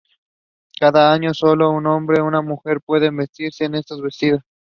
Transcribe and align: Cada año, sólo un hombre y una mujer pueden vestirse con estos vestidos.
Cada 0.79 1.13
año, 1.13 1.31
sólo 1.31 1.69
un 1.69 1.85
hombre 1.85 2.17
y 2.17 2.21
una 2.21 2.41
mujer 2.41 2.81
pueden 2.83 3.17
vestirse 3.17 3.65
con 3.65 3.75
estos 3.75 4.01
vestidos. 4.01 4.41